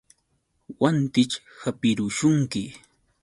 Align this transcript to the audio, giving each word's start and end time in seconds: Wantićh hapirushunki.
Wantićh 0.79 1.35
hapirushunki. 1.61 2.63